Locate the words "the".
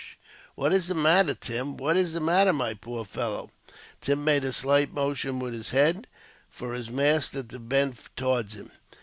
0.87-0.95, 2.13-2.19